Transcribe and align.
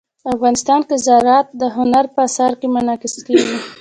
افغانستان 0.35 0.79
کې 0.87 0.95
زراعت 1.07 1.47
د 1.61 1.63
هنر 1.75 2.05
په 2.15 2.19
اثار 2.27 2.51
کې 2.59 2.67
منعکس 2.75 3.13
کېږي. 3.27 3.57